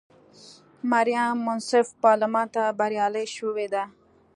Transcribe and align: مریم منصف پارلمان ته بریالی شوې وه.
مریم 0.91 1.33
منصف 1.45 1.87
پارلمان 2.03 2.47
ته 2.55 2.63
بریالی 2.79 3.25
شوې 3.35 3.67
وه. 3.71 3.83